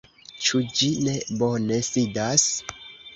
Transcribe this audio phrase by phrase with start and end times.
[0.45, 2.47] Ĉu ĝi ne bone sidas?